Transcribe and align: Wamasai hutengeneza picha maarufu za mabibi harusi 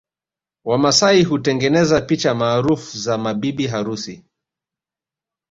Wamasai 0.65 1.23
hutengeneza 1.23 2.01
picha 2.01 2.35
maarufu 2.35 2.97
za 2.97 3.17
mabibi 3.17 3.67
harusi 3.67 4.23